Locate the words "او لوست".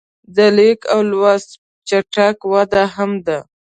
0.93-1.49